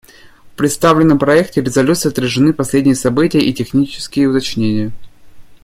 В 0.51 0.55
представленном 0.57 1.19
проекте 1.19 1.61
резолюции 1.61 2.09
отражены 2.09 2.53
последние 2.53 2.95
события 2.95 3.37
и 3.37 3.53
технические 3.53 4.29
уточнения. 4.29 4.89